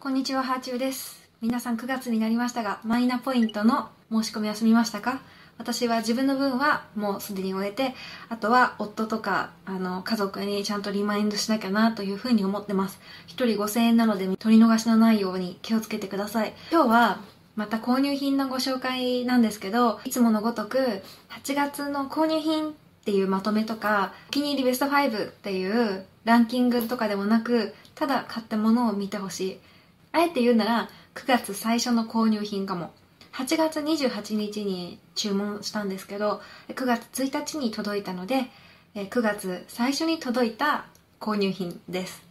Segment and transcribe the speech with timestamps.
[0.00, 1.20] こんにちは、ハーチューです。
[1.40, 5.20] 皆さん9月になりましたが、マイナポイントの申し込みは済みましたか？
[5.58, 7.96] 私は自分の分はもうすでに終えて、
[8.28, 13.00] あとは夫とか、あの、家族にちゃんとリマインドしなきゃなというふうに思ってます。
[13.26, 16.54] 1人5000円なので取り逃しのないように気をつけてください。
[16.70, 17.20] 今日は
[17.56, 22.72] また購入品のご紹介なんですけど、いつものごとく8月の購入品っ
[23.04, 29.58] ていうまとめとか、お気に入りベスト5っていうランキングとかでもなく、ただ買ったものを見てほしい。
[30.12, 32.92] あえて言うなら、9月最初の購入品かも。
[33.32, 38.46] 8月28日に注文したんですけど、9月1日に届いたので、
[38.94, 40.86] 9月最初に届いた
[41.20, 42.22] 購入品です。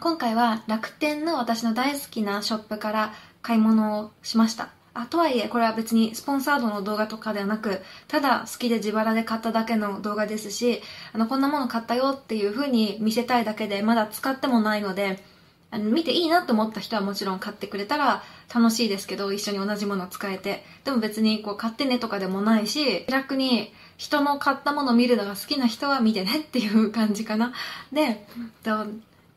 [0.00, 4.70] 今回は楽天の私の大好きなショップから買い物をしました。
[4.94, 15.22] あとはいえ、これは別にスポンサードの動画とかではなく、ただ好きで自腹で買っただけの動画ですし、あの、こんなもの買ったよっていう風に見せたいだけで、まだ使ってもないので、
[15.72, 18.22] あの見ていいなと思った人はもちろん買ってくれたら
[18.54, 20.62] 楽しいですけど、一緒に同じものを使えて。
[20.84, 27.54] でも別にこう買ってねとかでもないし、気楽に人の買ったものを見るのが好きな人は見てねっていう感じかな。
[27.90, 28.26] で、
[28.62, 28.86] と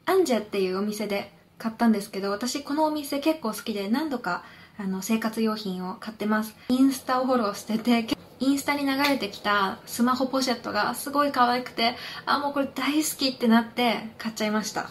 [0.05, 4.43] アンジェっていうお店で買ったんですけど、私このお店結構好きで何度か
[4.77, 6.53] あの生活用品を買ってます。
[6.67, 8.07] インスタをフォローしてて、
[8.41, 14.89] インスタに流れてきたスマホポシェットがすごい可愛くて、あ、もうこれ大好きってなって買っちゃいました。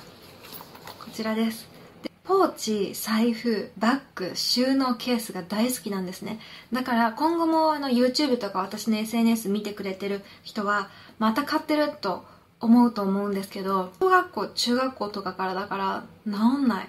[1.15, 1.69] こちらです。
[2.03, 6.41] でポーチ、財布、バッグ、収納ケースが大好きなんですね。
[6.73, 10.89] だから今後もあの YouTube とか私の SNS 見てくれてる人は
[11.21, 12.25] また買ってると
[12.61, 16.89] 思うと思うんですけど、小学校、中学校とかからだから治んない。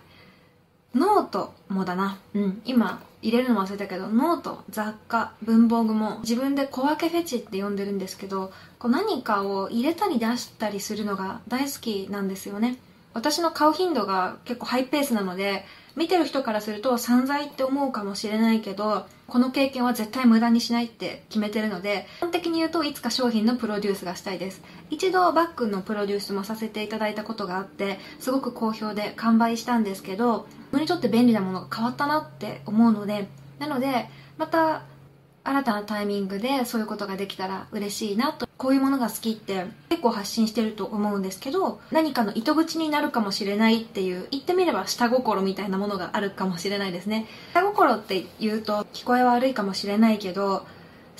[0.96, 2.18] ノートもだな。
[2.34, 2.62] うん。
[2.66, 12.80] 今入れるの忘れたけど、ノート、雑貨、文房具も自分で小分けフェチって呼んでるんですけど、こう何かを入れたり出したりするのが大好きなんですよね。
[13.16, 15.64] 私の買う頻度が結構ハイペースなので、
[15.96, 24.62] 見てる人からすると散財って思うかもしれないけど、この経験は絶対無駄にしないって決めてるので、基本的に言うといつか商品のプロデュースがしたいです。
[24.90, 33.30] 一度バッグのプロデュースもさせていただいたことがあって、すごく好評で完売したんですけど、自分にとって便利なものが変わったなって思うので、
[33.60, 34.82] なので、また
[35.46, 38.48] 新たなタイミングでそういうことができたら嬉しいなと。
[38.58, 47.28] こういうものが好きって結構発信してると思うんですけど、何かの糸口になるかもしれないっていう、言ってみれば下心みたいなものがあるかもしれないですね。
[47.54, 50.66] 下心って言うと聞こえ悪いかもしれないけど、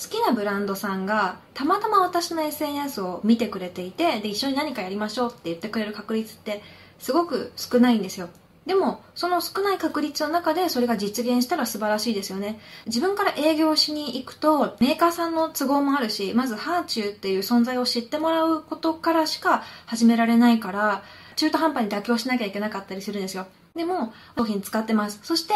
[0.02, 6.64] 好きなブランドさんがたまたま私の SNS を見てくれていて、で、一緒に何かやりましょうって言ってくれる確率って
[7.00, 8.30] すごく少ないんですよ。
[8.66, 12.60] でも、その少ない確率の中でそれが実現したら素晴らしいですよね。
[12.88, 21.04] 自分から営業しに行くと、メーカーさんの都合もあるし、まずハーチューっていう存在を知ってもらうことからしか始められないから、
[21.36, 23.46] 中途半端に妥協しなきゃいけなかったりするんですよ。
[23.76, 25.20] でも、商品使ってます。
[25.22, 25.54] そして、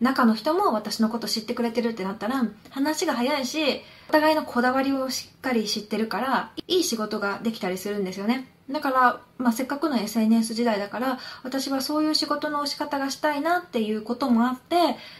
[0.00, 8.48] 中の人も私のこと知ってくれてるってなったら、話が早いし、お互いのこだわりをしっかり知ってるから、いい仕事ができたりするんですよね。
[8.70, 14.76] だから、まあ、せっかくの SNS 時代だから、私はそういう仕事の仕方がしたいなっていうこともあって、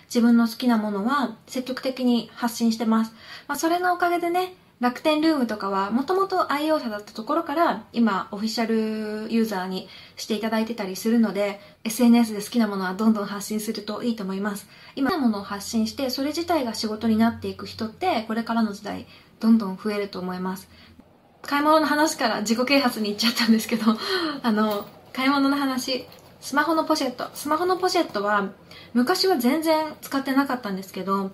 [0.07, 3.13] 自分の好きなものは積極的に発信してます。
[3.47, 19.07] まあ、それのおかげでね、楽天ルームとかはもともと愛用者だったところから今オフィシャルユーザーにしていただいてたりするので SNS で好きなものはどんどん発信するといいと思います今好きなものを発信してそれ自体が仕事になっていく人ってこれからの時代
[19.41, 20.69] どんどん増えると思います
[21.49, 23.97] 買い物の話から自己啓発に行っちゃったんですけど
[24.43, 26.07] あの買い物の話
[26.41, 28.49] スマホのポシェットスマホのポシェットは
[28.93, 31.31] 昔は全然使ってなかったんですけど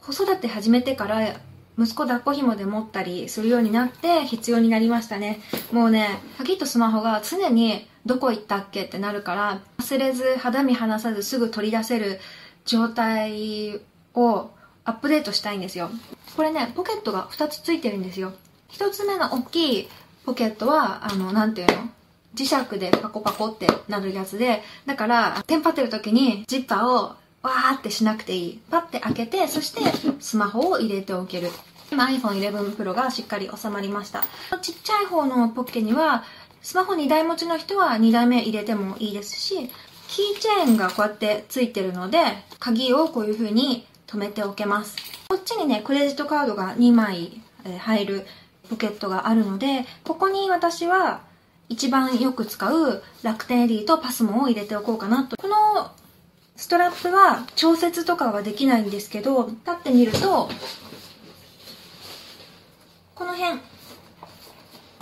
[0.00, 1.34] 子育て始めてから
[1.78, 5.40] 息子抱っこ紐で持ったりするようになって必要になりましたね。
[5.70, 12.18] もうね、鍵とスマホが常にどこ行ったっけってなるから、忘れず肌身離さずすぐ取り出せる
[12.64, 13.80] 状態
[14.12, 14.50] を
[14.84, 15.90] アップデートしたいんですよ。
[16.36, 18.32] これね、ポケットが2つついてるんですよ。
[18.72, 19.88] 1つ目の大きい
[20.24, 21.88] ポケットは、あの、なんていうの？
[22.34, 26.92] 磁石でパコパコってなるやつで、だから、テンパってる時にジッパーを
[27.42, 28.60] わーってしなくていい。
[28.70, 29.80] パッて開けて、そして
[30.20, 31.50] スマホを入れておける。
[31.90, 34.24] 今 iPhone 11 Pro がしっかり収まりました。
[34.60, 36.24] ちっちゃい方のポッケには、
[36.62, 39.70] スマホ2台持ちの人は2台目入れてもいいですし、
[40.08, 42.18] キーチェーンがこうやってついてるので、
[42.58, 44.96] 鍵をこういう風に留めておけます。
[45.28, 47.40] こっちにね、クレジットカードが2枚
[47.80, 48.26] 入る
[48.68, 51.20] ポケットがあるので、ここに私は
[51.68, 55.36] 一番よく使う楽天エリーとパスモを入れておこうかなと。
[55.36, 55.90] この
[56.56, 60.48] ストラップは調節とかはできないんですけど、立ってみると、
[63.14, 63.58] この辺、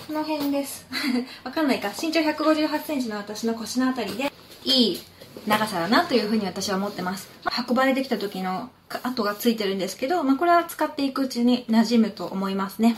[0.06, 0.86] この辺です。
[1.44, 1.90] わかんないか。
[2.00, 4.32] 身長158センチの私の腰のあたりで、
[4.64, 5.00] いい
[5.46, 7.28] 長さだなというふうに私は思ってます。
[7.68, 8.70] 運ばれてきた時の
[9.02, 12.96] 跡がついてるんですけど、まあ、これは使っていくうちに馴染むと思いますね。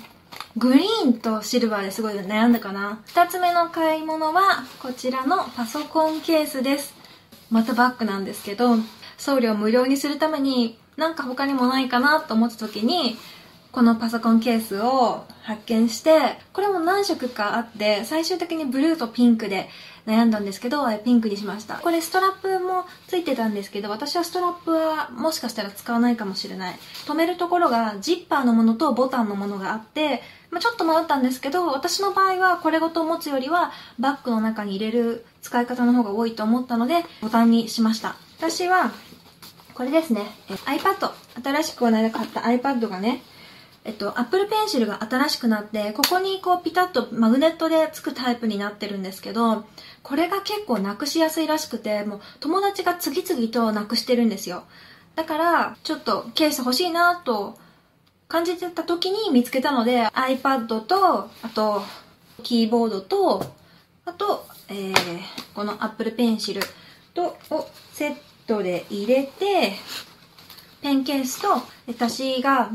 [0.58, 3.00] グリーンとシルバーですごい悩んだかな。
[3.06, 6.94] 二つ目の買い物は、こちらのパソコンケースです。
[7.48, 8.74] またバッグなんですけど、
[9.18, 13.16] 送料無料にするために、なんか他にもないかなと思った時に、
[13.70, 19.68] このパソコンケースを発見して、これも何色かあって、最終的にブルーとピンクで
[20.08, 21.76] 悩んだんですけど、ピンクにしました。
[21.76, 26.78] これストラップもついてたんですけど、私はストラップはもしかしたら使わないかもしれない。
[27.06, 38.16] 止めるところがジッパーのものとボタンのものがあって、まあ、ちょっと迷ったんですけど、私の場合はこれごと持つよりはバッグの中に入れる使い方の方が多いと思ったので、ボタンにしました。
[38.38, 38.92] 私は、
[39.74, 40.26] これですね。
[40.66, 41.12] iPad。
[41.42, 43.22] 新しくこの間買った iPad がね、
[43.84, 49.64] えっと、Apple Pencil が新しくなって、ここにこうピタッとマグネットでつくタイプになってるんですけど、
[50.02, 54.64] これが結構なくしやすいらしくて、もう友達が次々となくしてるんですよ。
[55.14, 57.56] だから、ちょっとケース欲しいなと
[58.28, 61.82] 感じてた時に見つけたので、iPad と、あと、
[62.42, 63.42] キーボードと、
[64.04, 64.94] あと、えー、
[65.54, 66.60] この Apple Pencil
[67.14, 68.16] と、をセッ
[68.46, 69.72] トで入れて、
[70.82, 72.70] ペンケースと、私が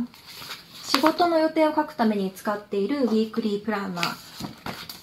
[0.84, 4.16] 仕事の予定を書くために使っているウィークリープランナー。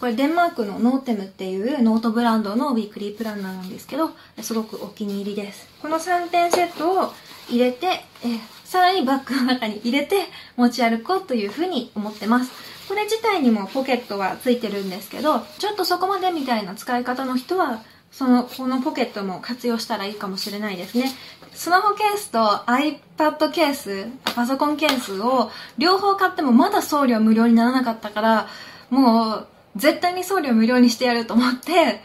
[0.01, 4.11] これデンマークのノーテムっていうノートブランドのウィークリープランナーなんですけど、
[4.43, 5.69] すごくお気に入りです。
[5.81, 7.13] この3点セットを
[7.49, 7.87] 入れて、
[8.25, 10.27] えさらにバッグの中に入れて
[10.57, 12.53] 持ち歩こうというふうに思ってます。
[12.89, 17.83] これ自体にもポケットはついてるんですけど、ちょっとそこまでみたいな使い方の人は、
[18.13, 21.11] その、このポケットも活用したらいいかもしれないですね。
[21.53, 24.07] スマホケースと iPad ケース、
[24.37, 28.47] パソコンケースを両方買ってもまだ送料無料にならなかったから、
[28.89, 32.03] もう絶対に送料無料にしてやると思って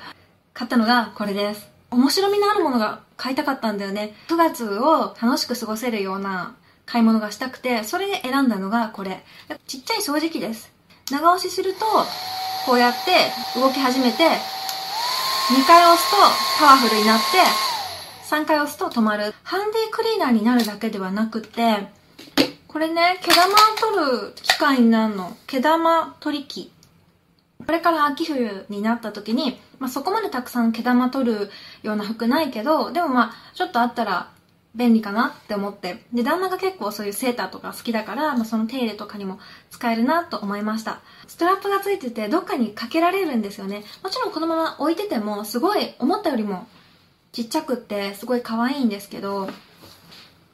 [0.56, 1.75] 買ったのがこれです。
[1.96, 4.14] 面白みのあるものが買いたかったんだよね。
[4.28, 6.56] 9月を楽しく過ごせるような
[6.86, 9.24] 買い物がしたくて、それで選んだのがこれ。
[9.66, 10.74] ちっちゃい掃除機です。
[11.10, 11.86] 長押しすると、
[12.66, 16.18] こうやって動き始めて、2回押すと
[16.60, 17.26] パワフルになって、
[18.30, 19.34] 3回押すと止まる。
[19.44, 21.88] ハンディクリーナーになるだけではなくて、
[22.68, 25.38] これね、毛玉を取る機械になるの。
[25.48, 26.74] 毛玉取り機。
[27.66, 31.50] これから秋冬になった時に、まあ、そこまでたくさん毛玉取る
[31.84, 34.30] ような服ないけど、でもまあ、ちょっとあったら
[34.76, 36.04] 便利かなって思って。
[36.14, 39.40] で、旦那が結構そういうセーターとか好きだから、まあ、その手入れとかにも
[39.72, 41.00] 使えるなと思いました。
[41.28, 43.84] ストラップがついてて、どっかにかけられるんですよね。
[44.04, 46.68] もちろんこのまま置いてても、すごい思ったよりも
[47.32, 49.50] ちっちゃくってすごい可愛いんですけど、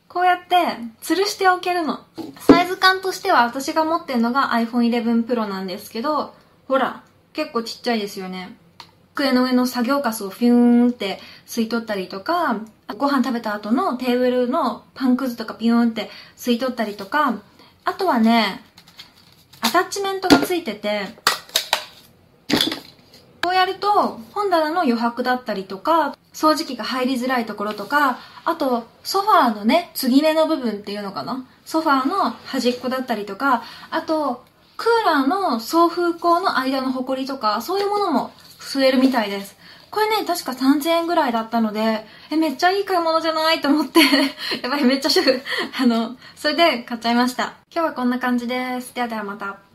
[0.08, 0.56] こうやって
[1.02, 2.02] 吊るしておけるの。
[2.40, 6.34] サイズ感としては私が持ってるのが iPhone 11 Pro なんですけど、
[6.72, 7.04] ほら、
[7.34, 8.56] 結構ちっちゃいですよね。
[9.14, 12.62] 机の上の作業カスをフィューンって吸い取ったりとか、
[12.98, 17.42] ご飯食べた後のテーブルのパンくずとかピューンって吸い取ったりとか、
[17.84, 18.64] あとはね、
[19.60, 21.10] アタッチメントがついてて、
[23.44, 31.46] こうやると本棚の余白だったりとか、掃除機が入りづらいところとか、あとソファーのね、継ぎ目の部分っていうのかな？
[31.66, 34.50] ソファーの端っこだったりとか、あと
[34.82, 39.56] クーラーの送風口の間のホコリとか、そういうものも吸えるみたいです。
[39.92, 43.62] これね、確か3000円ぐらいだったので、え、めっちゃいい買い物じゃない？
[43.62, 44.00] と思って
[44.64, 45.40] やばい、めっちゃ主婦
[45.80, 47.54] あの、それで買っちゃいました。
[47.72, 48.96] 今日はこんな感じです。
[48.96, 49.71] ではではまた。